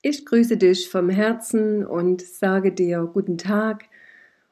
Ich 0.00 0.24
grüße 0.24 0.56
dich 0.56 0.88
vom 0.88 1.10
Herzen 1.10 1.84
und 1.84 2.22
sage 2.22 2.70
dir 2.70 3.10
guten 3.12 3.36
Tag 3.36 3.86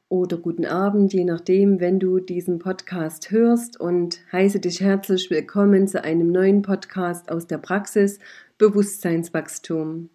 oder 0.09 0.39
guten 0.39 0.65
Abend, 0.65 1.13
je 1.13 1.23
nachdem, 1.23 1.79
wenn 1.79 2.01
du 2.01 2.19
diesen 2.19 2.59
Podcast 2.59 3.31
hörst 3.31 3.79
und 3.79 4.19
heiße 4.33 4.59
dich 4.59 4.81
herzlich 4.81 5.31
willkommen 5.31 5.87
zu 5.87 6.03
einem 6.03 6.33
neuen 6.33 6.63
Podcast 6.63 7.31
aus 7.31 7.47
der 7.47 7.59
Praxis 7.59 8.19
Bewusstseinswachstum. 8.59 10.11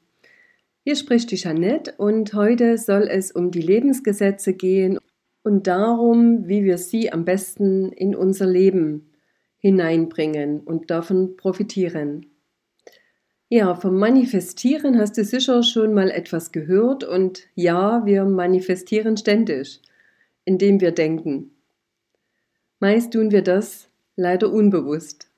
Hier 0.84 0.98
spricht 0.98 1.32
die 1.32 1.38
Jeanette 1.38 1.94
und 1.98 2.34
heute 2.34 2.78
soll 2.78 3.04
es 3.04 3.32
um 3.32 3.52
die 3.52 3.62
Lebensgesetze 3.62 4.52
gehen 4.52 5.00
und 5.44 5.66
darum, 5.66 6.50
wie 6.50 6.66
wir 6.66 6.78
sie 6.78 7.14
am 7.14 7.24
besten 7.24 7.94
in 7.94 8.16
unser 8.16 8.48
Leben 8.48 9.14
hineinbringen 9.60 10.60
und 10.60 10.92
davon 10.92 11.38
profitieren. 11.38 12.31
Ja, 13.54 13.76
vom 13.76 14.00
Manifestieren 14.00 14.98
hast 14.98 15.18
du 15.18 15.26
sicher 15.26 15.62
schon 15.62 15.94
mal 15.94 16.10
etwas 16.10 16.54
gehört 16.54 17.04
und 17.04 17.50
ja, 17.54 18.06
wir 18.06 18.24
manifestieren 18.24 19.18
ständig, 19.18 19.82
indem 20.46 20.80
wir 20.80 20.94
denken. 20.94 21.52
Meist 22.80 23.12
tun 23.12 23.32
wir 23.32 23.42
das 23.42 23.90
leider 24.16 24.54
unbewusst. 24.54 25.30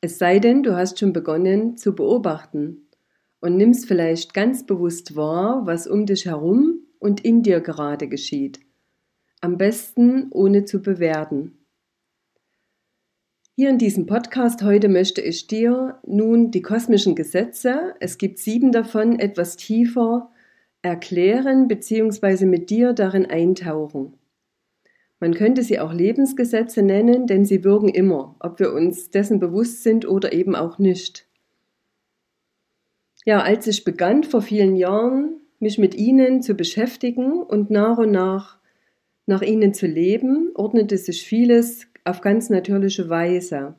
Es 0.00 0.18
sei 0.18 0.38
denn, 0.38 0.62
du 0.62 0.76
hast 0.76 1.00
schon 1.00 1.12
begonnen 1.12 1.76
zu 1.76 1.96
beobachten 1.96 2.86
und 3.40 3.56
nimmst 3.56 3.86
vielleicht 3.86 4.34
ganz 4.34 4.64
bewusst 4.64 5.16
wahr, 5.16 5.62
was 5.66 5.88
um 5.88 6.06
dich 6.06 6.26
herum 6.26 6.82
und 7.00 7.24
in 7.24 7.42
dir 7.42 7.60
gerade 7.60 8.06
geschieht. 8.06 8.60
Am 9.40 9.58
besten 9.58 10.28
ohne 10.30 10.64
zu 10.64 10.80
bewerten. 10.80 11.57
Hier 13.60 13.70
in 13.70 13.78
diesem 13.78 14.06
Podcast 14.06 14.62
heute 14.62 14.88
möchte 14.88 15.20
ich 15.20 15.48
dir 15.48 15.98
nun 16.06 16.52
die 16.52 16.62
kosmischen 16.62 17.16
Gesetze, 17.16 17.96
es 17.98 18.16
gibt 18.16 18.38
sieben 18.38 18.70
davon, 18.70 19.18
etwas 19.18 19.56
tiefer 19.56 20.30
erklären 20.80 21.66
bzw. 21.66 22.46
mit 22.46 22.70
dir 22.70 22.92
darin 22.92 23.26
eintauchen. 23.26 24.12
Man 25.18 25.34
könnte 25.34 25.64
sie 25.64 25.80
auch 25.80 25.92
Lebensgesetze 25.92 26.82
nennen, 26.82 27.26
denn 27.26 27.44
sie 27.44 27.64
wirken 27.64 27.88
immer, 27.88 28.36
ob 28.38 28.60
wir 28.60 28.72
uns 28.72 29.10
dessen 29.10 29.40
bewusst 29.40 29.82
sind 29.82 30.06
oder 30.06 30.32
eben 30.32 30.54
auch 30.54 30.78
nicht. 30.78 31.26
Ja, 33.24 33.40
als 33.42 33.66
ich 33.66 33.82
begann 33.82 34.22
vor 34.22 34.40
vielen 34.40 34.76
Jahren, 34.76 35.40
mich 35.58 35.78
mit 35.78 35.96
ihnen 35.96 36.42
zu 36.42 36.54
beschäftigen 36.54 37.42
und 37.42 37.70
nach 37.70 37.98
und 37.98 38.12
nach 38.12 38.58
nach 39.28 39.42
ihnen 39.42 39.74
zu 39.74 39.86
leben, 39.86 40.52
ordnete 40.54 40.96
sich 40.96 41.22
vieles 41.22 41.86
auf 42.08 42.20
ganz 42.20 42.50
natürliche 42.50 43.08
Weise. 43.08 43.74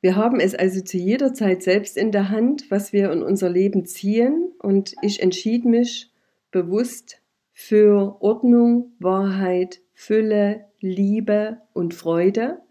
Wir 0.00 0.16
haben 0.16 0.38
es 0.38 0.54
also 0.54 0.80
zu 0.80 0.96
jeder 0.96 1.34
Zeit 1.34 1.62
selbst 1.62 1.96
in 1.96 2.12
der 2.12 2.30
Hand, 2.30 2.70
was 2.70 2.92
wir 2.92 3.10
in 3.10 3.22
unser 3.22 3.50
Leben 3.50 3.84
ziehen, 3.84 4.52
und 4.60 4.94
ich 5.02 5.20
entschied 5.20 5.64
mich 5.64 6.12
bewusst 6.50 7.20
für 7.52 8.16
Ordnung, 8.20 8.92
Wahrheit, 9.00 9.80
Fülle, 9.92 10.66
Liebe 10.80 11.60
und 11.72 11.94
Freude, 11.94 12.62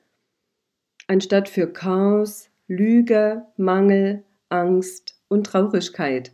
anstatt 1.08 1.50
für 1.50 1.68
Chaos, 1.72 2.50
Lüge, 2.68 3.46
Mangel, 3.58 4.24
Angst 4.48 5.22
und 5.28 5.46
Traurigkeit. 5.46 6.32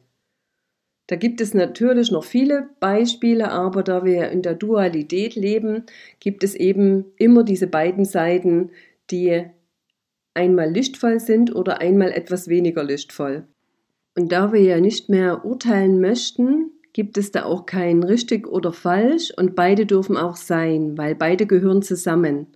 Da 1.08 1.18
gibt 1.18 1.41
es 1.41 1.53
natürlich 1.53 2.12
noch 2.12 2.24
viele 2.24 2.69
Beispiele, 2.80 3.52
aber 3.52 3.84
da 3.84 4.06
wir 4.06 4.30
in 4.30 4.41
der 4.41 4.56
Dualität 4.56 5.36
leben, 5.36 5.84
gibt 6.19 6.44
es 6.44 6.56
eben 6.56 7.06
immer 7.18 7.44
diese 7.44 7.68
beiden 7.68 8.06
Seiten, 8.06 8.72
die 9.12 9.46
einmal 10.34 10.72
lichtvoll 10.72 11.19
sind 11.19 11.53
oder 11.53 11.81
einmal 11.81 12.12
etwas 12.12 12.47
weniger 12.47 12.84
lichtvoll. 12.84 13.46
Und 14.16 14.31
da 14.31 14.53
wir 14.53 14.62
ja 14.62 14.80
nicht 14.80 15.09
mehr 15.09 15.44
urteilen 15.44 16.00
möchten, 16.00 16.72
gibt 16.94 17.18
es 17.18 17.31
da 17.31 17.44
auch 17.46 17.66
kein 17.66 18.03
richtig 18.03 18.47
oder 18.47 18.72
falsch 18.72 19.34
und 19.35 19.56
beide 19.56 19.85
dürfen 19.85 20.16
auch 20.16 20.35
sein, 20.35 20.97
weil 20.97 21.16
beide 21.16 21.47
gehören 21.47 21.81
zusammen. 21.81 22.47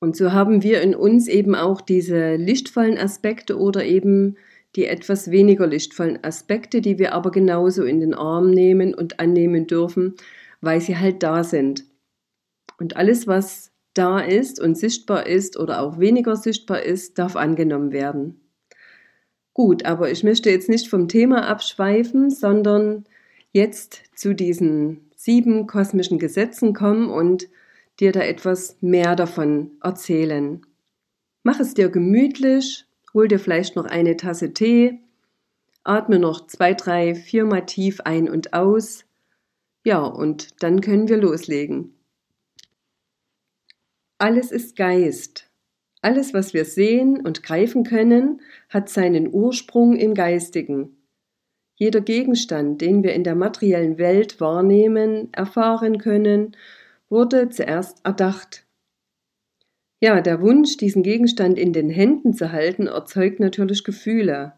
Und 0.00 0.16
so 0.16 0.32
haben 0.32 0.62
wir 0.62 0.82
in 0.82 0.94
uns 0.94 1.28
eben 1.28 1.54
auch 1.54 1.80
diese 1.80 2.36
lichtvollen 2.36 2.98
Aspekte 2.98 3.58
oder 3.58 3.84
eben 3.84 4.36
die 4.76 4.86
etwas 4.86 5.30
weniger 5.30 5.66
lichtvollen 5.66 6.22
Aspekte, 6.22 6.80
die 6.80 6.98
wir 6.98 7.14
aber 7.14 7.30
genauso 7.30 7.84
in 7.84 8.00
den 8.00 8.14
Arm 8.14 8.50
nehmen 8.50 8.94
und 8.94 9.20
annehmen 9.20 9.66
dürfen, 9.66 10.14
weil 10.60 10.80
sie 10.80 10.96
halt 10.96 11.22
da 11.22 11.44
sind. 11.44 11.84
Und 12.78 12.96
alles, 12.96 13.26
was 13.26 13.70
da 13.94 14.18
ist 14.18 14.60
und 14.60 14.76
sichtbar 14.76 15.26
ist 15.26 15.56
oder 15.56 15.80
auch 15.80 15.98
weniger 15.98 16.36
sichtbar 16.36 16.82
ist, 16.82 17.18
darf 17.18 17.36
angenommen 17.36 17.92
werden. 17.92 18.40
Gut, 19.52 19.84
aber 19.84 20.10
ich 20.10 20.24
möchte 20.24 20.50
jetzt 20.50 20.68
nicht 20.68 20.88
vom 20.88 21.06
Thema 21.06 21.46
abschweifen, 21.48 22.30
sondern 22.30 23.04
jetzt 23.52 24.02
zu 24.16 24.34
diesen 24.34 25.10
sieben 25.14 25.68
kosmischen 25.68 26.18
Gesetzen 26.18 26.74
kommen 26.74 27.08
und 27.08 27.48
dir 28.00 28.10
da 28.10 28.20
etwas 28.20 28.76
mehr 28.80 29.14
davon 29.14 29.70
erzählen. 29.80 30.66
Mach 31.44 31.60
es 31.60 31.74
dir 31.74 31.88
gemütlich, 31.88 32.84
hol 33.14 33.28
dir 33.28 33.38
vielleicht 33.38 33.76
noch 33.76 33.86
eine 33.86 34.16
Tasse 34.16 34.52
Tee, 34.52 35.00
atme 35.84 36.18
noch 36.18 36.46
zwei, 36.46 36.74
drei, 36.74 37.14
viermal 37.14 37.64
tief 37.64 38.00
ein 38.00 38.28
und 38.28 38.52
aus. 38.52 39.04
Ja, 39.84 40.00
und 40.00 40.62
dann 40.62 40.80
können 40.80 41.08
wir 41.08 41.16
loslegen. 41.16 41.94
Alles 44.18 44.50
ist 44.50 44.76
Geist. 44.76 45.48
Alles, 46.02 46.34
was 46.34 46.52
wir 46.52 46.64
sehen 46.64 47.24
und 47.24 47.42
greifen 47.42 47.84
können, 47.84 48.40
hat 48.68 48.88
seinen 48.88 49.32
Ursprung 49.32 49.96
im 49.96 50.14
Geistigen. 50.14 50.96
Jeder 51.76 52.00
Gegenstand, 52.00 52.80
den 52.80 53.02
wir 53.02 53.14
in 53.14 53.24
der 53.24 53.34
materiellen 53.34 53.98
Welt 53.98 54.40
wahrnehmen, 54.40 55.32
erfahren 55.32 55.98
können, 55.98 56.56
wurde 57.08 57.48
zuerst 57.48 58.04
erdacht. 58.04 58.63
Ja, 60.04 60.20
der 60.20 60.42
Wunsch, 60.42 60.76
diesen 60.76 61.02
Gegenstand 61.02 61.58
in 61.58 61.72
den 61.72 61.88
Händen 61.88 62.34
zu 62.34 62.52
halten, 62.52 62.88
erzeugt 62.88 63.40
natürlich 63.40 63.84
Gefühle. 63.84 64.52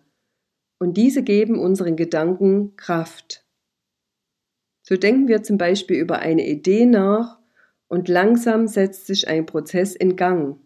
Und 0.81 0.97
diese 0.97 1.23
geben 1.23 1.61
unseren 1.61 1.95
Gedanken 1.95 2.75
Kraft. 2.75 3.47
So 4.83 4.97
denken 4.97 5.29
wir 5.29 5.45
zum 5.45 5.57
Beispiel 5.57 5.99
über 5.99 6.19
eine 6.19 6.45
Idee 6.49 6.85
nach 6.85 7.39
und 7.87 8.09
langsam 8.09 8.67
setzt 8.67 9.07
sich 9.07 9.29
ein 9.29 9.47
Prozess 9.47 9.95
in 9.95 10.17
Gang. 10.17 10.59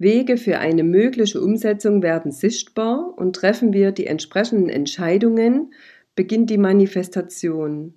Wege 0.00 0.36
für 0.36 0.58
eine 0.58 0.82
mögliche 0.82 1.40
Umsetzung 1.40 2.02
werden 2.02 2.32
sichtbar 2.32 3.16
und 3.16 3.36
treffen 3.36 3.72
wir 3.72 3.92
die 3.92 4.08
entsprechenden 4.08 4.68
Entscheidungen, 4.68 5.72
beginnt 6.16 6.50
die 6.50 6.58
Manifestation. 6.58 7.94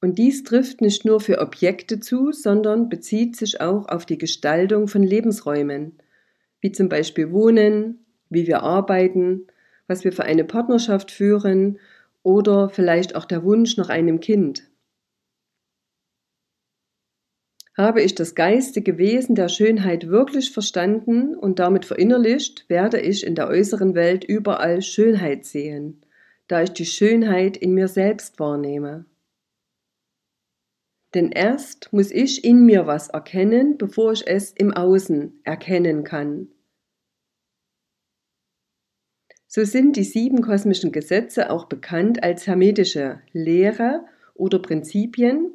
Und 0.00 0.18
dies 0.18 0.44
trifft 0.44 0.80
nicht 0.80 1.04
nur 1.04 1.20
für 1.20 1.40
Objekte 1.40 2.00
zu, 2.00 2.32
sondern 2.32 2.88
bezieht 2.88 3.36
sich 3.36 3.60
auch 3.60 3.88
auf 3.88 4.06
die 4.06 4.16
Gestaltung 4.16 4.88
von 4.88 5.02
Lebensräumen, 5.02 5.98
wie 6.60 6.72
zum 6.72 6.88
Beispiel 6.88 7.32
Wohnen, 7.32 8.06
wie 8.30 8.46
wir 8.46 8.62
arbeiten, 8.62 9.46
was 9.86 10.04
wir 10.04 10.12
für 10.12 10.24
eine 10.24 10.44
Partnerschaft 10.44 11.10
führen 11.10 11.78
oder 12.22 12.70
vielleicht 12.70 13.14
auch 13.14 13.26
der 13.26 13.44
Wunsch 13.44 13.76
nach 13.76 13.90
einem 13.90 14.20
Kind. 14.20 14.70
Habe 17.76 18.02
ich 18.02 18.14
das 18.14 18.34
geistige 18.34 18.98
Wesen 18.98 19.34
der 19.34 19.48
Schönheit 19.48 20.08
wirklich 20.08 20.50
verstanden 20.50 21.34
und 21.34 21.58
damit 21.58 21.84
verinnerlicht, 21.84 22.68
werde 22.68 23.00
ich 23.00 23.26
in 23.26 23.34
der 23.34 23.48
äußeren 23.48 23.94
Welt 23.94 24.24
überall 24.24 24.82
Schönheit 24.82 25.44
sehen, 25.44 26.04
da 26.46 26.62
ich 26.62 26.70
die 26.70 26.84
Schönheit 26.84 27.56
in 27.56 27.72
mir 27.72 27.88
selbst 27.88 28.38
wahrnehme. 28.38 29.06
Denn 31.14 31.32
erst 31.32 31.92
muss 31.92 32.10
ich 32.10 32.44
in 32.44 32.64
mir 32.64 32.86
was 32.86 33.08
erkennen, 33.08 33.78
bevor 33.78 34.12
ich 34.12 34.26
es 34.26 34.52
im 34.52 34.72
Außen 34.72 35.40
erkennen 35.44 36.04
kann. 36.04 36.48
So 39.46 39.64
sind 39.64 39.96
die 39.96 40.04
sieben 40.04 40.42
kosmischen 40.42 40.92
Gesetze 40.92 41.50
auch 41.50 41.64
bekannt 41.64 42.22
als 42.22 42.46
hermetische 42.46 43.20
Lehre 43.32 44.04
oder 44.34 44.60
Prinzipien 44.60 45.50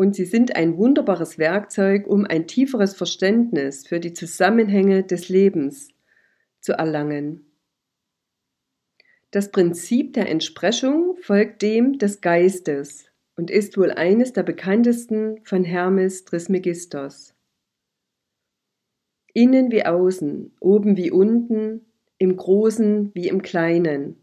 und 0.00 0.14
sie 0.14 0.24
sind 0.24 0.56
ein 0.56 0.78
wunderbares 0.78 1.36
Werkzeug, 1.36 2.06
um 2.06 2.24
ein 2.24 2.46
tieferes 2.46 2.94
Verständnis 2.94 3.86
für 3.86 4.00
die 4.00 4.14
Zusammenhänge 4.14 5.04
des 5.04 5.28
Lebens 5.28 5.88
zu 6.58 6.72
erlangen. 6.72 7.52
Das 9.30 9.50
Prinzip 9.50 10.14
der 10.14 10.30
Entsprechung 10.30 11.16
folgt 11.20 11.60
dem 11.60 11.98
des 11.98 12.22
Geistes 12.22 13.09
und 13.40 13.50
ist 13.50 13.78
wohl 13.78 13.90
eines 13.90 14.34
der 14.34 14.42
bekanntesten 14.42 15.40
von 15.44 15.64
Hermes 15.64 16.26
Trismegistos. 16.26 17.34
Innen 19.32 19.72
wie 19.72 19.86
außen, 19.86 20.54
oben 20.60 20.98
wie 20.98 21.10
unten, 21.10 21.86
im 22.18 22.36
Großen 22.36 23.12
wie 23.14 23.28
im 23.28 23.40
Kleinen. 23.40 24.16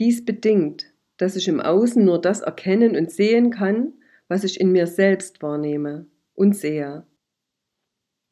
Dies 0.00 0.24
bedingt, 0.24 0.92
dass 1.16 1.36
ich 1.36 1.46
im 1.46 1.60
Außen 1.60 2.04
nur 2.04 2.20
das 2.20 2.40
erkennen 2.40 2.96
und 2.96 3.12
sehen 3.12 3.52
kann, 3.52 3.92
was 4.26 4.42
ich 4.42 4.60
in 4.60 4.72
mir 4.72 4.88
selbst 4.88 5.40
wahrnehme 5.40 6.06
und 6.34 6.56
sehe. 6.56 7.06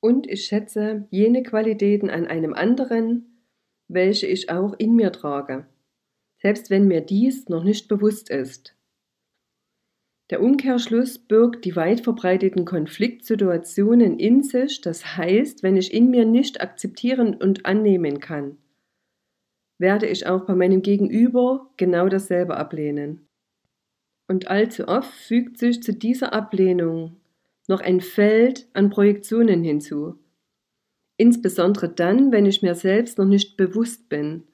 Und 0.00 0.28
ich 0.28 0.46
schätze 0.46 1.06
jene 1.10 1.44
Qualitäten 1.44 2.10
an 2.10 2.26
einem 2.26 2.54
anderen, 2.54 3.44
welche 3.86 4.26
ich 4.26 4.50
auch 4.50 4.74
in 4.78 4.96
mir 4.96 5.12
trage, 5.12 5.68
selbst 6.42 6.70
wenn 6.70 6.88
mir 6.88 7.02
dies 7.02 7.48
noch 7.48 7.62
nicht 7.62 7.86
bewusst 7.86 8.30
ist. 8.30 8.75
Der 10.30 10.42
Umkehrschluss 10.42 11.18
birgt 11.18 11.64
die 11.64 11.76
weit 11.76 12.00
verbreiteten 12.00 12.64
Konfliktsituationen 12.64 14.18
in 14.18 14.42
sich, 14.42 14.80
das 14.80 15.16
heißt, 15.16 15.62
wenn 15.62 15.76
ich 15.76 15.94
in 15.94 16.10
mir 16.10 16.24
nicht 16.24 16.60
akzeptieren 16.60 17.36
und 17.36 17.64
annehmen 17.64 18.18
kann, 18.18 18.58
werde 19.78 20.06
ich 20.06 20.26
auch 20.26 20.44
bei 20.44 20.54
meinem 20.54 20.82
Gegenüber 20.82 21.70
genau 21.76 22.08
dasselbe 22.08 22.56
ablehnen. 22.56 23.28
Und 24.26 24.48
allzu 24.48 24.88
oft 24.88 25.12
fügt 25.12 25.58
sich 25.58 25.80
zu 25.82 25.92
dieser 25.92 26.32
Ablehnung 26.32 27.20
noch 27.68 27.80
ein 27.80 28.00
Feld 28.00 28.68
an 28.74 28.90
Projektionen 28.90 29.62
hinzu. 29.62 30.18
Insbesondere 31.16 31.88
dann, 31.88 32.32
wenn 32.32 32.46
ich 32.46 32.62
mir 32.62 32.74
selbst 32.74 33.18
noch 33.18 33.26
nicht 33.26 33.56
bewusst 33.56 34.08
bin, 34.08 34.44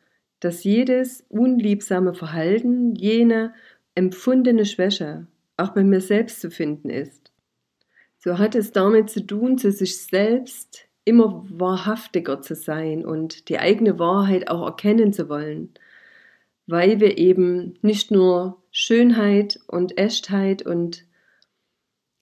dass 0.41 0.65
jedes 0.65 1.25
unliebsame 1.29 2.13
Verhalten, 2.13 2.95
jene 2.95 3.55
empfundene 3.95 4.67
Schwäche 4.67 5.27
auch 5.62 5.70
bei 5.70 5.85
mir 5.85 6.00
selbst 6.00 6.41
zu 6.41 6.50
finden 6.50 6.91
ist. 6.91 7.32
So 8.19 8.38
hat 8.38 8.55
es 8.55 8.73
damit 8.73 9.11
zu 9.11 9.26
tun, 9.26 9.59
zu 9.59 9.73
sich 9.73 9.99
selbst 9.99 10.88
immer 11.05 11.44
wahrhaftiger 11.49 12.41
zu 12.41 12.55
sein 12.55 13.05
und 13.05 13.49
die 13.49 13.59
eigene 13.59 13.99
Wahrheit 13.99 14.49
auch 14.49 14.64
erkennen 14.64 15.12
zu 15.12 15.29
wollen, 15.29 15.70
weil 16.67 17.00
wir 17.00 17.19
eben 17.19 17.79
nicht 17.82 18.11
nur 18.11 18.62
Schönheit 18.70 19.59
und 19.67 19.99
Echtheit 19.99 20.64
und 20.64 21.05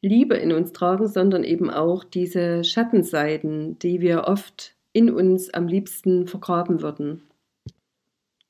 Liebe 0.03 0.37
in 0.37 0.53
uns 0.53 0.73
tragen, 0.73 1.07
sondern 1.09 1.45
eben 1.45 1.69
auch 1.69 2.05
diese 2.05 2.65
Schattenseiten, 2.65 3.79
die 3.79 4.01
wir 4.01 4.25
oft 4.25 4.75
in 4.93 5.11
uns 5.11 5.53
am 5.53 5.69
liebsten 5.69 6.27
vergraben 6.27 6.81
würden. 6.81 7.23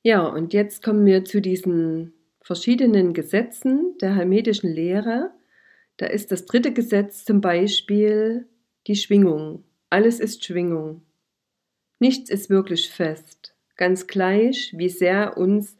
Ja, 0.03 0.25
und 0.25 0.53
jetzt 0.53 0.81
kommen 0.81 1.05
wir 1.05 1.25
zu 1.25 1.41
diesen 1.41 2.13
verschiedenen 2.41 3.13
Gesetzen 3.13 3.97
der 4.01 4.15
hermetischen 4.15 4.71
Lehre. 4.71 5.31
Da 5.97 6.07
ist 6.07 6.31
das 6.31 6.45
dritte 6.45 6.73
Gesetz 6.73 7.25
zum 7.25 7.41
Beispiel 7.41 8.47
die 8.87 8.95
Schwingung. 8.95 9.63
Alles 9.89 10.19
ist 10.19 10.43
Schwingung. 10.43 11.03
Nichts 11.99 12.29
ist 12.29 12.49
wirklich 12.49 12.89
fest, 12.89 13.55
ganz 13.75 14.07
gleich, 14.07 14.73
wie 14.75 14.89
sehr 14.89 15.37
uns 15.37 15.77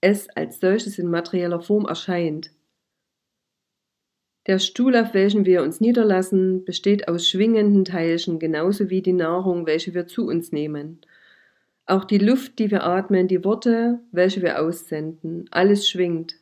es 0.00 0.28
als 0.30 0.58
solches 0.58 0.98
in 0.98 1.08
materieller 1.08 1.60
Form 1.60 1.84
erscheint. 1.86 2.50
Der 4.46 4.58
Stuhl, 4.58 4.96
auf 4.96 5.14
welchem 5.14 5.44
wir 5.44 5.62
uns 5.62 5.80
niederlassen, 5.80 6.64
besteht 6.64 7.06
aus 7.06 7.28
schwingenden 7.28 7.84
Teilchen, 7.84 8.38
genauso 8.38 8.90
wie 8.90 9.02
die 9.02 9.12
Nahrung, 9.12 9.66
welche 9.66 9.94
wir 9.94 10.06
zu 10.06 10.26
uns 10.26 10.50
nehmen. 10.50 11.02
Auch 11.90 12.04
die 12.04 12.18
Luft, 12.18 12.60
die 12.60 12.70
wir 12.70 12.84
atmen, 12.84 13.26
die 13.26 13.42
Worte, 13.42 13.98
welche 14.12 14.42
wir 14.42 14.62
aussenden, 14.62 15.48
alles 15.50 15.88
schwingt. 15.88 16.36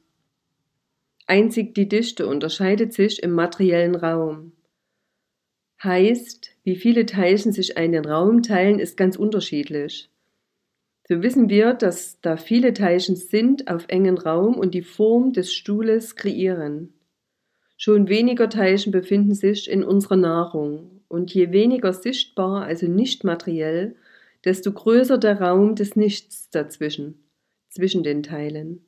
Einzig 1.27 1.75
die 1.75 1.89
Dichte 1.89 2.27
unterscheidet 2.27 2.93
sich 2.93 3.23
im 3.23 3.31
materiellen 3.31 3.95
Raum. 3.95 4.53
Heißt, 5.83 6.51
wie 6.65 6.77
viele 6.77 7.07
Teilchen 7.07 7.53
sich 7.53 7.79
einen 7.79 8.05
Raum 8.05 8.43
teilen, 8.43 8.79
ist 8.79 8.99
ganz 8.99 9.17
unterschiedlich. 9.17 10.11
So 11.09 11.23
wissen 11.23 11.49
wir, 11.49 11.73
dass 11.73 12.21
da 12.21 12.37
viele 12.37 12.75
Teilchen 12.75 13.17
sind 13.17 13.71
auf 13.71 13.87
engen 13.89 14.19
Raum 14.19 14.55
und 14.55 14.75
die 14.75 14.83
Form 14.83 15.33
des 15.33 15.55
Stuhles 15.55 16.15
kreieren. 16.15 16.93
Schon 17.79 18.11
weniger 18.11 18.51
Teilchen 18.51 18.93
befinden 18.93 19.33
sich 19.33 19.71
in 19.71 19.83
unserer 19.83 20.17
Nahrung 20.17 21.01
und 21.09 21.33
je 21.33 21.53
weniger 21.53 21.95
sichtbar, 21.95 22.65
also 22.65 22.87
nicht 22.87 23.25
materiell, 23.25 23.97
desto 24.49 24.73
größer 24.73 25.19
der 25.19 25.43
Raum 25.43 25.75
des 25.75 25.95
Nichts 25.95 26.49
dazwischen, 26.49 27.29
zwischen 27.69 28.03
den 28.03 28.23
Teilen. 28.23 28.83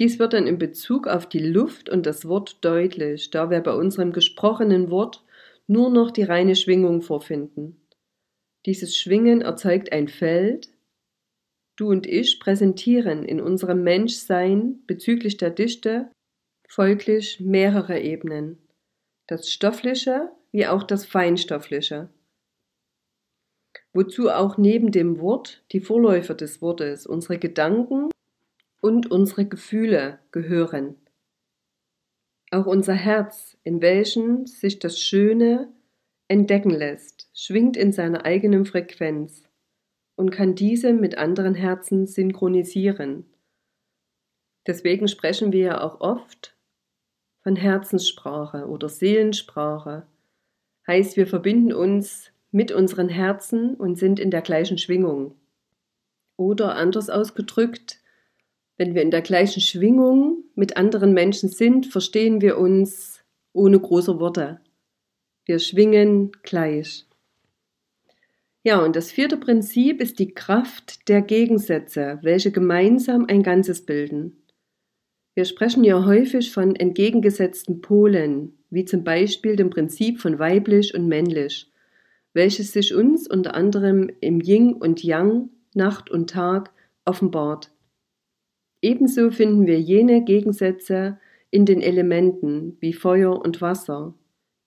Dies 0.00 0.18
wird 0.18 0.32
dann 0.32 0.48
in 0.48 0.58
Bezug 0.58 1.06
auf 1.06 1.28
die 1.28 1.38
Luft 1.38 1.88
und 1.88 2.06
das 2.06 2.26
Wort 2.26 2.64
deutlich, 2.64 3.30
da 3.30 3.50
wir 3.50 3.60
bei 3.60 3.72
unserem 3.72 4.12
gesprochenen 4.12 4.90
Wort 4.90 5.24
nur 5.68 5.90
noch 5.90 6.10
die 6.10 6.24
reine 6.24 6.56
Schwingung 6.56 7.02
vorfinden. 7.02 7.86
Dieses 8.66 8.96
Schwingen 8.96 9.42
erzeugt 9.42 9.92
ein 9.92 10.08
Feld. 10.08 10.70
Du 11.76 11.88
und 11.88 12.04
ich 12.04 12.40
präsentieren 12.40 13.24
in 13.24 13.40
unserem 13.40 13.84
Menschsein 13.84 14.82
bezüglich 14.88 15.36
der 15.36 15.50
Dichte 15.50 16.10
folglich 16.68 17.38
mehrere 17.38 18.00
Ebenen. 18.00 18.58
Das 19.28 19.52
Stoffliche 19.52 20.32
wie 20.50 20.66
auch 20.66 20.82
das 20.82 21.06
Feinstoffliche 21.06 22.10
wozu 23.92 24.30
auch 24.30 24.56
neben 24.56 24.92
dem 24.92 25.20
Wort 25.20 25.62
die 25.72 25.80
Vorläufer 25.80 26.34
des 26.34 26.62
Wortes, 26.62 27.06
unsere 27.06 27.38
Gedanken 27.38 28.08
und 28.80 29.10
unsere 29.10 29.46
Gefühle 29.46 30.18
gehören. 30.30 30.96
Auch 32.50 32.66
unser 32.66 32.94
Herz, 32.94 33.56
in 33.62 33.80
welchem 33.80 34.46
sich 34.46 34.78
das 34.78 35.00
Schöne 35.00 35.72
entdecken 36.28 36.70
lässt, 36.70 37.28
schwingt 37.34 37.76
in 37.76 37.92
seiner 37.92 38.24
eigenen 38.24 38.64
Frequenz 38.64 39.44
und 40.16 40.30
kann 40.30 40.54
diese 40.54 40.92
mit 40.92 41.18
anderen 41.18 41.54
Herzen 41.54 42.06
synchronisieren. 42.06 43.24
Deswegen 44.66 45.08
sprechen 45.08 45.52
wir 45.52 45.60
ja 45.60 45.80
auch 45.80 46.00
oft 46.00 46.56
von 47.42 47.56
Herzenssprache 47.56 48.68
oder 48.68 48.88
Seelensprache. 48.88 50.06
Heißt, 50.86 51.16
wir 51.16 51.26
verbinden 51.26 51.72
uns 51.72 52.32
mit 52.50 52.72
unseren 52.72 53.08
Herzen 53.08 53.74
und 53.74 53.98
sind 53.98 54.18
in 54.18 54.30
der 54.30 54.42
gleichen 54.42 54.78
Schwingung. 54.78 55.34
Oder 56.36 56.74
anders 56.74 57.10
ausgedrückt, 57.10 58.00
wenn 58.76 58.94
wir 58.94 59.02
in 59.02 59.10
der 59.10 59.22
gleichen 59.22 59.60
Schwingung 59.60 60.44
mit 60.54 60.76
anderen 60.76 61.12
Menschen 61.12 61.48
sind, 61.48 61.86
verstehen 61.86 62.40
wir 62.40 62.58
uns 62.58 63.22
ohne 63.52 63.78
große 63.78 64.18
Worte. 64.20 64.60
Wir 65.44 65.58
schwingen 65.58 66.32
gleich. 66.42 67.06
Ja, 68.62 68.82
und 68.84 68.96
das 68.96 69.10
vierte 69.10 69.36
Prinzip 69.36 70.00
ist 70.00 70.18
die 70.18 70.32
Kraft 70.32 71.08
der 71.08 71.22
Gegensätze, 71.22 72.18
welche 72.22 72.52
gemeinsam 72.52 73.26
ein 73.26 73.42
Ganzes 73.42 73.84
bilden. 73.84 74.42
Wir 75.34 75.44
sprechen 75.44 75.84
ja 75.84 76.04
häufig 76.04 76.52
von 76.52 76.76
entgegengesetzten 76.76 77.80
Polen, 77.80 78.58
wie 78.68 78.84
zum 78.84 79.04
Beispiel 79.04 79.56
dem 79.56 79.70
Prinzip 79.70 80.20
von 80.20 80.38
weiblich 80.38 80.94
und 80.94 81.06
männlich 81.06 81.69
welches 82.32 82.72
sich 82.72 82.94
uns 82.94 83.28
unter 83.28 83.54
anderem 83.54 84.10
im 84.20 84.40
Yin 84.40 84.74
und 84.74 85.02
Yang, 85.02 85.50
Nacht 85.74 86.10
und 86.10 86.30
Tag, 86.30 86.72
offenbart. 87.04 87.72
Ebenso 88.82 89.30
finden 89.30 89.66
wir 89.66 89.80
jene 89.80 90.24
Gegensätze 90.24 91.18
in 91.50 91.66
den 91.66 91.82
Elementen 91.82 92.76
wie 92.80 92.92
Feuer 92.92 93.40
und 93.40 93.60
Wasser, 93.60 94.14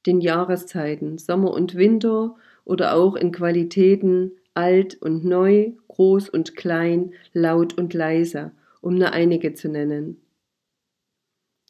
den 0.05 0.21
Jahreszeiten, 0.21 1.17
Sommer 1.17 1.51
und 1.51 1.75
Winter 1.75 2.35
oder 2.65 2.95
auch 2.95 3.15
in 3.15 3.31
Qualitäten 3.31 4.33
alt 4.53 5.01
und 5.01 5.25
neu, 5.25 5.71
groß 5.87 6.29
und 6.29 6.55
klein, 6.55 7.13
laut 7.33 7.77
und 7.77 7.93
leise, 7.93 8.51
um 8.81 8.95
nur 8.95 9.11
einige 9.11 9.53
zu 9.53 9.69
nennen. 9.69 10.21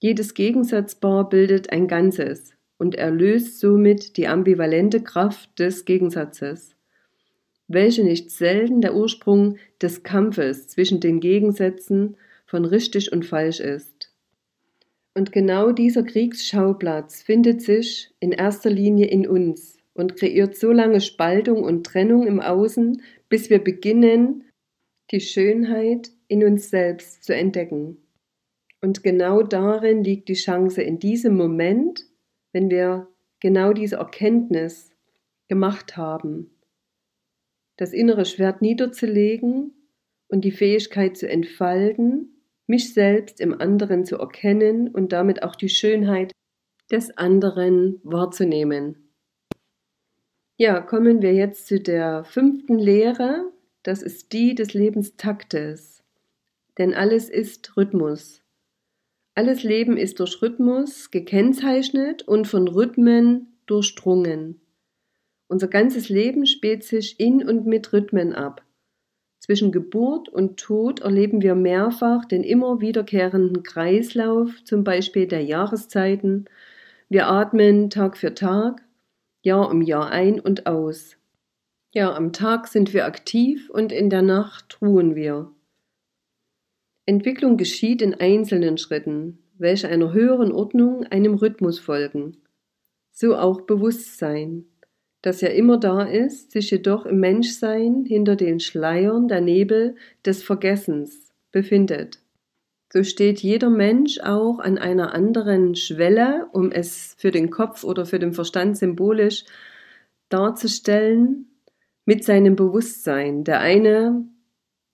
Jedes 0.02 0.34
Gegensatzpaar 0.34 1.30
bildet 1.30 1.72
ein 1.72 1.88
Ganzes, 1.88 2.56
und 2.84 2.96
erlöst 2.96 3.62
somit 3.62 4.18
die 4.18 4.28
ambivalente 4.28 5.02
Kraft 5.02 5.58
des 5.58 5.86
Gegensatzes, 5.86 6.76
welche 7.70 8.04
nicht 8.04 8.30
selten 8.30 8.82
der 8.82 8.94
Ursprung 8.94 9.56
des 9.82 10.04
Kampfes 10.04 10.68
zwischen 10.68 11.00
den 11.00 11.22
Gegensätzen 11.22 12.18
von 12.46 12.66
richtig 12.66 13.14
und 13.14 13.26
falsch 13.26 13.62
ist. 13.62 14.14
Und 15.16 15.32
genau 15.32 15.72
dieser 15.72 16.04
Kriegsschauplatz 16.04 17.22
findet 17.22 17.62
sich 17.62 18.12
in 18.20 18.34
erster 18.34 18.70
Linie 18.70 19.06
in 19.06 19.30
uns 19.30 19.78
und 19.94 20.18
kreiert 20.18 20.58
so 20.58 20.74
lange 20.74 21.00
Spaltung 21.00 21.64
und 21.64 21.86
Trennung 21.86 22.28
im 22.28 22.42
Außen, 22.42 23.02
bis 23.30 23.50
wir 23.50 23.64
beginnen, 23.64 24.44
die 25.10 25.22
Schönheit 25.22 26.12
in 26.28 26.44
uns 26.44 26.70
selbst 26.70 27.24
zu 27.24 27.34
entdecken. 27.34 27.96
Und 28.82 29.04
genau 29.04 29.42
darin 29.42 30.04
liegt 30.04 30.28
die 30.28 30.34
Chance, 30.34 30.82
in 30.82 31.00
diesem 31.00 31.38
Moment 31.38 32.04
wenn 32.54 32.70
wir 32.70 33.10
genau 33.40 33.74
diese 33.74 33.98
Erkenntnis 33.98 34.92
gemacht 35.50 35.98
haben, 35.98 36.50
das 37.76 37.92
innere 37.92 38.26
Schwert 38.26 38.62
niederzulegen 38.62 39.74
und 40.30 40.46
die 40.46 40.52
Fähigkeit 40.52 41.18
zu 41.18 41.28
entfalten, 41.28 42.30
mich 42.68 42.94
selbst 42.94 43.42
im 43.42 43.60
anderen 43.60 44.06
zu 44.06 44.18
erkennen 44.18 44.88
und 44.88 45.12
damit 45.12 45.44
auch 45.44 45.56
die 45.56 45.70
Schönheit 45.70 46.32
des 46.92 47.18
anderen 47.18 48.00
wahrzunehmen. 48.04 49.14
Ja, 50.56 50.80
kommen 50.82 51.22
wir 51.22 51.34
jetzt 51.34 51.68
zu 51.68 51.80
der 51.80 52.24
fünften 52.24 52.78
Lehre. 52.78 53.52
Das 53.82 54.02
ist 54.02 54.32
die 54.32 54.56
des 54.56 54.74
Lebenstaktes. 54.74 56.04
Denn 56.78 56.94
alles 56.94 57.30
ist 57.30 57.76
Rhythmus. 57.76 58.43
Alles 59.36 59.64
Leben 59.64 59.98
ist 59.98 60.20
durch 60.20 60.42
Rhythmus 60.42 61.10
gekennzeichnet 61.10 62.22
und 62.22 62.48
von 62.48 62.68
Rhythmen 62.68 63.58
durchdrungen. 63.66 64.62
Unser 65.48 65.68
ganzes 65.68 66.10
Leben 66.10 66.46
spielt 66.46 66.84
sich 66.84 67.20
in 67.20 67.48
und 67.48 67.66
mit 67.66 67.94
Rhythmen 67.94 68.34
ab. 68.34 68.64
Zwischen 69.40 69.72
Geburt 69.72 70.30
und 70.30 70.58
Tod 70.58 71.02
erleben 71.02 71.42
wir 71.42 71.56
mehrfach 71.56 72.26
den 72.26 72.44
immer 72.44 72.80
wiederkehrenden 72.80 73.64
Kreislauf, 73.64 74.64
zum 74.64 74.84
Beispiel 74.84 75.28
der 75.28 75.44
Jahreszeiten. 75.44 76.46
Wir 77.10 77.28
atmen 77.28 77.90
Tag 77.90 78.18
für 78.18 78.34
Tag, 78.36 78.84
Jahr 79.42 79.70
um 79.70 79.82
Jahr 79.82 80.12
ein 80.12 80.40
und 80.40 80.66
aus. 80.66 81.18
Ja, 81.92 82.14
am 82.16 82.34
Tag 82.34 82.68
sind 82.68 82.94
wir 82.94 83.06
aktiv 83.06 83.70
und 83.70 83.92
in 83.92 84.10
der 84.10 84.22
Nacht 84.22 84.82
ruhen 84.82 85.16
wir. 85.16 85.52
Entwicklung 87.06 87.58
geschieht 87.58 88.02
in 88.02 88.14
einzelnen 88.14 88.78
Schritten, 88.78 89.40
welche 89.58 89.88
einer 89.88 90.14
höheren 90.14 90.52
Ordnung, 90.52 91.04
einem 91.06 91.36
Rhythmus 91.36 91.80
folgen. 91.80 92.38
So 93.12 93.36
auch 93.36 93.62
Bewusstsein 93.62 94.66
das 95.24 95.40
ja 95.40 95.48
immer 95.48 95.80
da 95.80 96.04
ist, 96.04 96.52
sich 96.52 96.70
jedoch 96.70 97.06
im 97.06 97.20
Menschsein 97.20 98.04
hinter 98.06 98.36
den 98.36 98.60
Schleiern 98.60 99.30
der 99.30 99.40
Nebel 99.40 99.96
des 100.26 100.44
Vergessens 100.44 101.32
befindet. 101.54 102.20
So 102.92 103.04
steht 103.04 103.40
jeder 103.40 103.70
Mensch 103.70 104.20
auch 104.20 104.60
an 104.60 104.78
einer 104.78 105.14
anderen 105.14 105.76
Schwelle, 105.76 106.48
um 106.52 106.72
es 106.72 107.16
für 107.18 107.32
den 107.32 107.50
Kopf 107.50 107.86
oder 107.86 108.06
für 108.06 108.20
den 108.20 108.34
Verstand 108.34 108.78
symbolisch 108.78 109.46
darzustellen, 110.28 111.48
mit 112.06 112.26
seinem 112.26 112.58
Bewusstsein. 112.58 113.46
Der 113.46 113.62
eine 113.62 114.26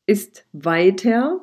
ist 0.09 0.43
weiter 0.53 1.39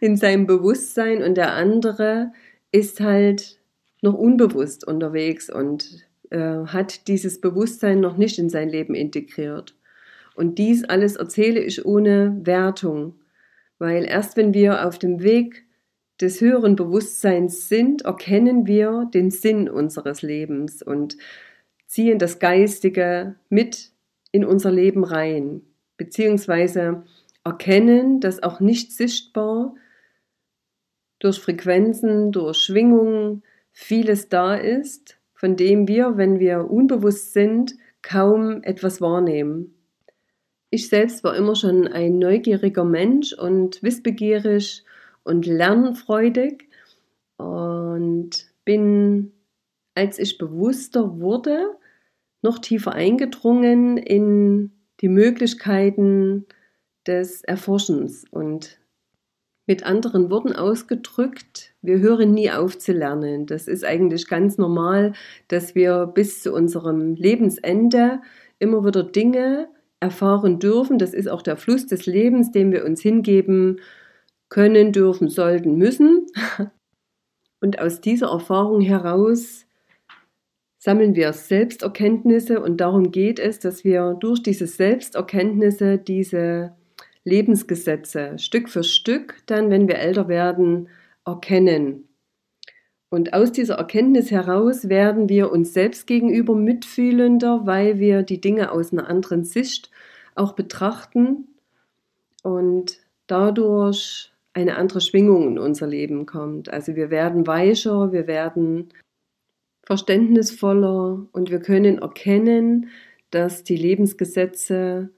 in 0.00 0.16
seinem 0.16 0.46
Bewusstsein 0.46 1.22
und 1.22 1.36
der 1.36 1.52
andere 1.52 2.32
ist 2.72 3.00
halt 3.00 3.60
noch 4.00 4.14
unbewusst 4.14 4.86
unterwegs 4.86 5.50
und 5.50 6.02
äh, 6.30 6.38
hat 6.38 7.08
dieses 7.08 7.42
Bewusstsein 7.42 8.00
noch 8.00 8.16
nicht 8.16 8.38
in 8.38 8.48
sein 8.48 8.70
Leben 8.70 8.94
integriert. 8.94 9.76
Und 10.34 10.56
dies 10.58 10.84
alles 10.84 11.16
erzähle 11.16 11.60
ich 11.60 11.84
ohne 11.84 12.40
Wertung, 12.44 13.20
weil 13.78 14.06
erst 14.06 14.38
wenn 14.38 14.54
wir 14.54 14.86
auf 14.86 14.98
dem 14.98 15.22
Weg 15.22 15.66
des 16.22 16.40
höheren 16.40 16.76
Bewusstseins 16.76 17.68
sind, 17.68 18.06
erkennen 18.06 18.66
wir 18.66 19.10
den 19.12 19.30
Sinn 19.30 19.68
unseres 19.68 20.22
Lebens 20.22 20.82
und 20.82 21.18
ziehen 21.86 22.18
das 22.18 22.38
Geistige 22.38 23.34
mit 23.50 23.90
in 24.32 24.46
unser 24.46 24.72
Leben 24.72 25.04
rein, 25.04 25.60
beziehungsweise 25.98 27.04
erkennen, 27.44 28.20
dass 28.20 28.42
auch 28.42 28.60
nicht 28.60 28.92
sichtbar 28.92 29.74
durch 31.18 31.38
Frequenzen, 31.38 32.32
durch 32.32 32.58
Schwingungen 32.58 33.42
vieles 33.72 34.28
da 34.28 34.54
ist, 34.54 35.18
von 35.34 35.56
dem 35.56 35.86
wir, 35.88 36.16
wenn 36.16 36.38
wir 36.38 36.70
unbewusst 36.70 37.32
sind, 37.32 37.74
kaum 38.02 38.62
etwas 38.62 39.00
wahrnehmen. 39.00 39.74
Ich 40.70 40.88
selbst 40.88 41.22
war 41.22 41.36
immer 41.36 41.54
schon 41.54 41.86
ein 41.86 42.18
neugieriger 42.18 42.84
Mensch 42.84 43.32
und 43.32 43.82
wissbegierig 43.82 44.84
und 45.22 45.46
lernfreudig 45.46 46.68
und 47.36 48.30
bin, 48.64 49.32
als 49.94 50.18
ich 50.18 50.38
bewusster 50.38 51.20
wurde, 51.20 51.76
noch 52.42 52.58
tiefer 52.58 52.92
eingedrungen 52.92 53.96
in 53.96 54.72
die 55.00 55.08
Möglichkeiten 55.08 56.46
des 57.06 57.42
Erforschens 57.42 58.24
und 58.30 58.78
mit 59.66 59.84
anderen 59.84 60.30
Worten 60.30 60.52
ausgedrückt, 60.52 61.74
wir 61.80 61.98
hören 61.98 62.32
nie 62.32 62.50
auf 62.50 62.78
zu 62.78 62.92
lernen. 62.92 63.46
Das 63.46 63.66
ist 63.66 63.84
eigentlich 63.84 64.28
ganz 64.28 64.58
normal, 64.58 65.14
dass 65.48 65.74
wir 65.74 66.06
bis 66.06 66.42
zu 66.42 66.52
unserem 66.52 67.14
Lebensende 67.14 68.20
immer 68.58 68.84
wieder 68.84 69.02
Dinge 69.02 69.68
erfahren 70.00 70.58
dürfen. 70.58 70.98
Das 70.98 71.14
ist 71.14 71.28
auch 71.28 71.40
der 71.40 71.56
Fluss 71.56 71.86
des 71.86 72.04
Lebens, 72.04 72.50
dem 72.50 72.72
wir 72.72 72.84
uns 72.84 73.00
hingeben 73.00 73.80
können, 74.50 74.92
dürfen, 74.92 75.28
sollten, 75.28 75.76
müssen. 75.76 76.26
Und 77.60 77.78
aus 77.78 78.02
dieser 78.02 78.28
Erfahrung 78.28 78.82
heraus 78.82 79.66
sammeln 80.76 81.14
wir 81.14 81.32
Selbsterkenntnisse 81.32 82.60
und 82.60 82.76
darum 82.76 83.10
geht 83.10 83.38
es, 83.38 83.58
dass 83.58 83.84
wir 83.84 84.18
durch 84.20 84.42
diese 84.42 84.66
Selbsterkenntnisse 84.66 85.96
diese 85.96 86.76
Lebensgesetze 87.24 88.38
Stück 88.38 88.68
für 88.68 88.84
Stück 88.84 89.42
dann, 89.46 89.70
wenn 89.70 89.88
wir 89.88 89.96
älter 89.96 90.28
werden, 90.28 90.88
erkennen. 91.24 92.08
Und 93.08 93.32
aus 93.32 93.52
dieser 93.52 93.76
Erkenntnis 93.76 94.30
heraus 94.30 94.88
werden 94.88 95.28
wir 95.28 95.52
uns 95.52 95.72
selbst 95.72 96.06
gegenüber 96.06 96.54
mitfühlender, 96.54 97.62
weil 97.64 97.98
wir 97.98 98.22
die 98.22 98.40
Dinge 98.40 98.72
aus 98.72 98.92
einer 98.92 99.08
anderen 99.08 99.44
Sicht 99.44 99.90
auch 100.34 100.54
betrachten 100.54 101.46
und 102.42 102.98
dadurch 103.26 104.32
eine 104.52 104.76
andere 104.76 105.00
Schwingung 105.00 105.48
in 105.48 105.58
unser 105.58 105.86
Leben 105.86 106.26
kommt. 106.26 106.68
Also 106.72 106.96
wir 106.96 107.10
werden 107.10 107.46
weicher, 107.46 108.12
wir 108.12 108.26
werden 108.26 108.88
verständnisvoller 109.84 111.26
und 111.32 111.50
wir 111.50 111.60
können 111.60 111.98
erkennen, 111.98 112.88
dass 113.30 113.64
die 113.64 113.76
Lebensgesetze 113.76 115.10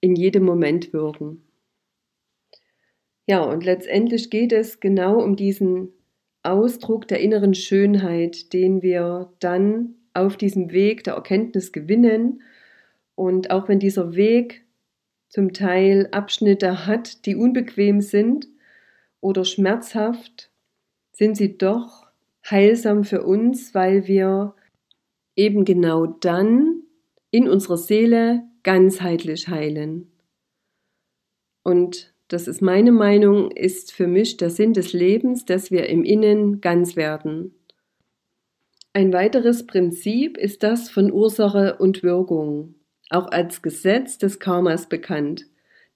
in 0.00 0.16
jedem 0.16 0.44
Moment 0.44 0.92
wirken. 0.92 1.42
Ja, 3.26 3.42
und 3.42 3.64
letztendlich 3.64 4.30
geht 4.30 4.52
es 4.52 4.80
genau 4.80 5.22
um 5.22 5.36
diesen 5.36 5.92
Ausdruck 6.42 7.06
der 7.06 7.20
inneren 7.20 7.54
Schönheit, 7.54 8.52
den 8.52 8.82
wir 8.82 9.32
dann 9.38 9.94
auf 10.14 10.36
diesem 10.36 10.72
Weg 10.72 11.04
der 11.04 11.14
Erkenntnis 11.14 11.72
gewinnen. 11.72 12.42
Und 13.14 13.50
auch 13.50 13.68
wenn 13.68 13.78
dieser 13.78 14.14
Weg 14.16 14.64
zum 15.28 15.52
Teil 15.52 16.08
Abschnitte 16.10 16.86
hat, 16.86 17.24
die 17.26 17.36
unbequem 17.36 18.00
sind 18.00 18.48
oder 19.20 19.44
schmerzhaft, 19.44 20.50
sind 21.12 21.36
sie 21.36 21.56
doch 21.56 22.06
heilsam 22.48 23.04
für 23.04 23.22
uns, 23.22 23.74
weil 23.74 24.08
wir 24.08 24.54
eben 25.36 25.64
genau 25.64 26.06
dann 26.06 26.82
in 27.30 27.48
unserer 27.48 27.76
Seele 27.76 28.42
ganzheitlich 28.62 29.48
heilen. 29.48 30.10
Und 31.62 32.14
das 32.28 32.46
ist 32.46 32.62
meine 32.62 32.92
Meinung, 32.92 33.50
ist 33.50 33.92
für 33.92 34.06
mich 34.06 34.36
der 34.36 34.50
Sinn 34.50 34.72
des 34.72 34.92
Lebens, 34.92 35.44
dass 35.44 35.70
wir 35.70 35.88
im 35.88 36.04
Innen 36.04 36.60
ganz 36.60 36.96
werden. 36.96 37.54
Ein 38.92 39.12
weiteres 39.12 39.66
Prinzip 39.66 40.36
ist 40.36 40.62
das 40.62 40.90
von 40.90 41.12
Ursache 41.12 41.76
und 41.78 42.02
Wirkung, 42.02 42.74
auch 43.08 43.28
als 43.28 43.62
Gesetz 43.62 44.18
des 44.18 44.38
Karmas 44.40 44.88
bekannt. 44.88 45.46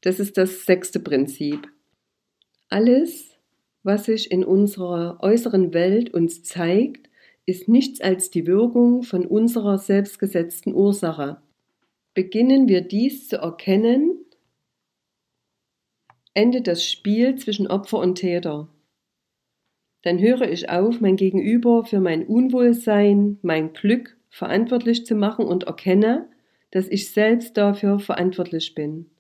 Das 0.01 0.21
ist 0.21 0.37
das 0.37 0.65
sechste 0.65 1.01
Prinzip. 1.01 1.69
Alles, 2.69 3.39
was 3.83 4.05
sich 4.07 4.31
in 4.31 4.45
unserer 4.45 5.19
äußeren 5.23 5.73
Welt 5.75 6.13
uns 6.15 6.43
zeigt, 6.43 7.09
ist 7.47 7.69
nichts 7.69 8.01
als 8.01 8.31
die 8.31 8.47
Wirkung 8.47 9.03
von 9.03 9.27
unserer 9.27 9.79
selbstgesetzten 9.79 10.75
Ursache. 10.75 11.43
Beginnen 12.15 12.69
wir 12.69 12.81
dies 12.81 13.29
zu 13.29 13.39
erkennen, 13.39 14.25
endet 16.33 16.69
das 16.69 16.89
Spiel 16.89 17.37
zwischen 17.37 17.67
Opfer 17.67 17.99
und 17.99 18.15
Täter. 18.15 18.69
Dann 20.03 20.21
höre 20.21 20.49
ich 20.49 20.69
auf, 20.69 21.01
mein 21.01 21.17
Gegenüber 21.17 21.85
für 21.85 22.01
mein 22.01 22.27
Unwohlsein, 22.27 23.39
mein 23.43 23.73
Glück 23.73 24.17
verantwortlich 24.29 25.07
zu 25.07 25.15
machen 25.15 25.47
und 25.47 25.65
erkenne, 25.65 26.29
dass 26.71 26.89
ich 26.89 27.11
selbst 27.11 27.57
dafür 27.57 27.99
verantwortlich 27.99 28.75
bin. 28.75 29.11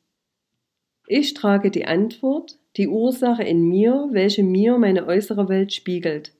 Ich 1.07 1.35
trage 1.35 1.71
die 1.71 1.87
Antwort, 1.87 2.59
die 2.77 2.89
Ursache 2.89 3.43
in 3.43 3.63
mir, 3.63 4.09
welche 4.13 4.43
mir 4.43 4.79
meine 4.79 5.07
äußere 5.07 5.49
Welt 5.49 5.73
spiegelt. 5.73 6.33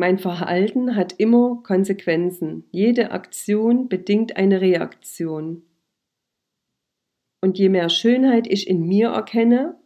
Mein 0.00 0.18
Verhalten 0.18 0.96
hat 0.96 1.12
immer 1.18 1.62
Konsequenzen. 1.62 2.64
Jede 2.70 3.10
Aktion 3.10 3.90
bedingt 3.90 4.34
eine 4.38 4.62
Reaktion. 4.62 5.62
Und 7.42 7.58
je 7.58 7.68
mehr 7.68 7.90
Schönheit 7.90 8.46
ich 8.46 8.66
in 8.66 8.86
mir 8.86 9.10
erkenne, 9.10 9.78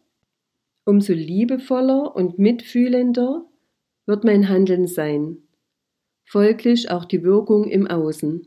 umso 0.84 1.12
liebevoller 1.14 2.14
und 2.14 2.38
mitfühlender 2.38 3.44
wird 4.06 4.22
mein 4.22 4.48
Handeln 4.48 4.86
sein. 4.86 5.38
Folglich 6.22 6.92
auch 6.92 7.06
die 7.06 7.24
Wirkung 7.24 7.68
im 7.68 7.88
Außen. 7.88 8.46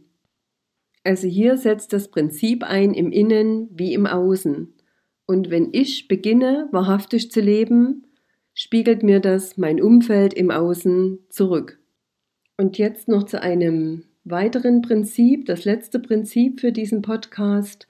Also 1.03 1.27
hier 1.27 1.57
setzt 1.57 1.91
das 1.91 2.09
Prinzip 2.09 2.63
ein 2.63 2.93
im 2.93 3.11
Innen 3.11 3.67
wie 3.77 3.93
im 3.93 4.05
Außen. 4.05 4.73
Und 5.25 5.49
wenn 5.49 5.67
ich 5.73 6.07
beginne, 6.07 6.69
wahrhaftig 6.71 7.29
zu 7.29 7.41
leben, 7.41 8.06
spiegelt 8.59 9.03
mir 9.03 9.19
das 9.19 9.55
mein 9.57 9.79
Umfeld 9.79 10.33
im 10.33 10.49
Außen 10.49 11.19
zurück. 11.29 11.79
Und 12.57 12.79
jetzt 12.79 13.07
noch 13.07 13.23
zu 13.23 13.39
einem 13.39 14.05
weiteren 14.23 14.81
Prinzip, 14.81 15.45
das 15.45 15.63
letzte 15.63 15.99
Prinzip 15.99 16.59
für 16.59 16.71
diesen 16.71 17.03
Podcast. 17.03 17.87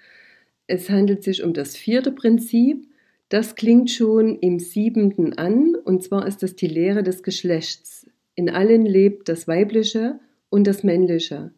Es 0.68 0.90
handelt 0.90 1.24
sich 1.24 1.42
um 1.42 1.54
das 1.54 1.78
vierte 1.78 2.12
Prinzip. 2.12 2.86
Das 3.30 3.56
klingt 3.56 3.92
schon 3.92 4.40
im 4.40 4.60
siebenten 4.60 5.38
an, 5.38 5.74
und 5.74 6.04
zwar 6.04 6.28
ist 6.28 6.44
das 6.44 6.58
die 6.58 6.68
Lehre 6.68 7.02
des 7.02 7.24
Geschlechts. 7.24 8.06
In 8.36 8.50
allen 8.50 8.86
lebt 8.86 9.30
das 9.30 9.48
Weibliche 9.48 10.20
und 10.50 10.68
das 10.68 10.84
Männliche. 10.84 11.54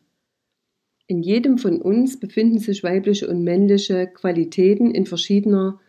In 1.08 1.24
jedem 1.24 1.58
von 1.58 1.82
uns 1.82 2.20
befinden 2.20 2.60
sich 2.60 2.84
weibliche 2.84 3.28
und 3.28 3.44
männliche 3.44 4.06
Qualitäten 4.06 4.92
in 4.92 5.08
verschiedener 5.08 5.80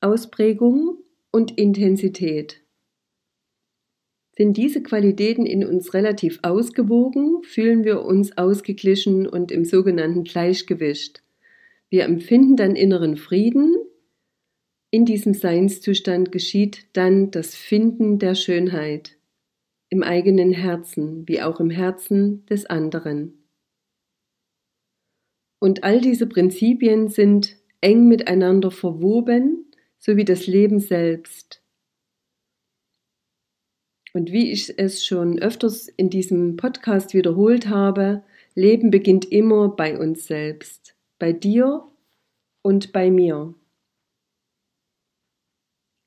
Ausprägung 0.00 0.99
und 1.30 1.56
Intensität. 1.58 2.62
Sind 4.36 4.56
diese 4.56 4.82
Qualitäten 4.82 5.44
in 5.44 5.64
uns 5.64 5.92
relativ 5.92 6.38
ausgewogen, 6.42 7.42
fühlen 7.42 7.84
wir 7.84 8.02
uns 8.02 8.36
ausgeglichen 8.38 9.26
und 9.26 9.52
im 9.52 9.64
sogenannten 9.64 10.24
Gleichgewicht. 10.24 11.22
Wir 11.90 12.04
empfinden 12.04 12.56
dann 12.56 12.76
inneren 12.76 13.16
Frieden. 13.16 13.76
In 14.90 15.04
diesem 15.04 15.34
Seinszustand 15.34 16.32
geschieht 16.32 16.86
dann 16.94 17.30
das 17.30 17.54
Finden 17.54 18.18
der 18.18 18.34
Schönheit 18.34 19.16
im 19.90 20.02
eigenen 20.04 20.52
Herzen 20.52 21.28
wie 21.28 21.42
auch 21.42 21.60
im 21.60 21.68
Herzen 21.68 22.46
des 22.46 22.64
anderen. 22.66 23.44
Und 25.58 25.84
all 25.84 26.00
diese 26.00 26.26
Prinzipien 26.26 27.08
sind 27.08 27.56
eng 27.80 28.08
miteinander 28.08 28.70
verwoben, 28.70 29.69
so 30.00 30.16
wie 30.16 30.24
das 30.24 30.46
Leben 30.46 30.80
selbst. 30.80 31.62
Und 34.12 34.32
wie 34.32 34.50
ich 34.50 34.76
es 34.76 35.04
schon 35.04 35.38
öfters 35.38 35.86
in 35.86 36.10
diesem 36.10 36.56
Podcast 36.56 37.14
wiederholt 37.14 37.68
habe, 37.68 38.24
Leben 38.54 38.90
beginnt 38.90 39.30
immer 39.30 39.68
bei 39.68 39.96
uns 39.96 40.26
selbst, 40.26 40.96
bei 41.20 41.32
dir 41.32 41.86
und 42.62 42.92
bei 42.92 43.10
mir. 43.10 43.54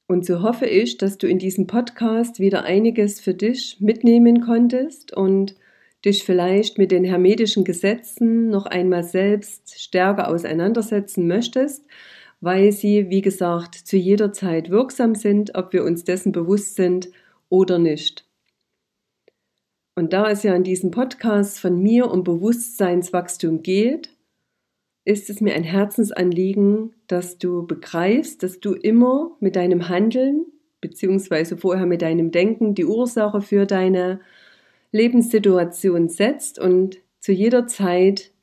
Und 0.10 0.26
so 0.26 0.42
hoffe 0.42 0.66
ich, 0.66 0.98
dass 0.98 1.18
du 1.18 1.28
in 1.28 1.40
diesem 1.40 1.66
Podcast 1.66 2.40
wieder 2.40 2.66
einiges 2.66 3.22
für 3.22 3.34
dich 3.34 3.78
mitnehmen 3.80 4.42
konntest 4.42 5.16
und 5.16 5.56
dich 6.04 6.26
vielleicht 6.26 6.78
mit 6.78 6.92
den 6.92 7.06
hermetischen 7.06 7.64
Gesetzen 7.64 8.50
noch 8.50 8.66
einmal 8.66 9.04
selbst 9.04 9.80
stärker 9.82 10.28
auseinandersetzen 10.28 11.26
möchtest, 11.28 11.86
weil 12.44 12.74
sie, 12.74 13.10
wie 13.10 13.22
gesagt, 13.22 13.74
zu 13.74 13.96
jeder 13.96 14.34
Zeit 14.34 14.70
wirksam 14.70 15.16
sind, 15.16 15.56
ob 15.56 15.72
wir 15.72 15.86
uns 15.86 16.04
dessen 16.04 16.34
bewusst 16.34 16.76
sind 16.76 17.10
oder 17.48 17.80
nicht. 17.80 18.28
Und 19.96 20.12
da 20.12 20.30
es 20.30 20.44
ja 20.44 20.54
in 20.54 20.66
diesem 20.66 20.92
Podcast 20.92 21.58
von 21.58 21.82
mir 21.82 22.12
um 22.12 22.26
Bewusstseinswachstum 22.26 23.64
geht, 23.64 24.10
ist 25.06 25.30
es 25.30 25.40
mir 25.40 25.56
ein 25.56 25.64
Herzensanliegen, 25.64 26.94
dass 27.08 27.38
du 27.38 27.66
begreifst, 27.66 28.44
dass 28.44 28.60
du 28.60 28.74
immer 28.74 29.38
mit 29.40 29.56
deinem 29.56 29.88
Handeln, 29.88 30.46
beziehungsweise 30.82 31.56
vorher 31.56 31.86
mit 31.86 32.02
deinem 32.02 32.32
Denken, 32.32 32.76
die 32.76 32.86
Ursache 32.86 33.42
für 33.42 33.66
deine 33.66 34.20
Lebenssituation 34.92 36.10
setzt 36.10 36.60
und 36.60 36.98
zu 37.22 37.32
jeder 37.32 37.68
Zeit 37.68 38.34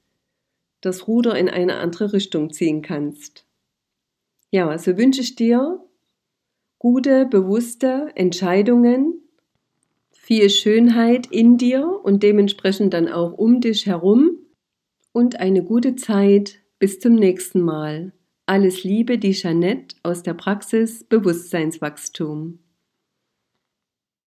das 0.81 1.07
Ruder 1.07 1.37
in 1.37 1.51
eine 1.51 1.75
andere 1.75 2.15
Richtung 2.15 2.51
ziehen 2.51 2.81
kannst. 2.81 3.45
Ja, 4.51 4.77
so 4.79 4.97
wünsche 4.97 5.21
ich 5.21 5.37
dir 5.37 5.81
gute, 6.79 7.27
bewusste 7.27 8.11
Entscheidungen, 8.15 9.23
viel 10.11 10.51
Schönheit 10.51 11.27
in 11.27 11.57
dir 11.57 12.01
und 12.03 12.23
dementsprechend 12.23 12.95
dann 12.95 13.09
auch 13.09 13.33
um 13.33 13.61
dich 13.61 13.87
herum 13.87 14.39
und 15.13 15.39
eine 15.39 15.63
gute 15.63 15.95
Zeit 15.95 16.59
bis 16.79 16.99
zum 16.99 17.15
nächsten 17.15 17.61
Mal. 17.61 18.13
Alles 18.47 18.83
Liebe, 18.83 19.19
die 19.19 19.33
Jeanette 19.33 19.95
aus 20.03 20.23
der 20.23 20.35
Praxis 20.35 21.05
Bewusstseinswachstum. 21.05 22.59